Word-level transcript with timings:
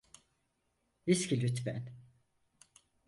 Viski 1.07 1.41
lütfen. 1.41 1.93